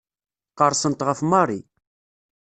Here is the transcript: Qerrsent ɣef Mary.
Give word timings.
Qerrsent 0.57 1.05
ɣef 1.07 1.19
Mary. 1.31 1.59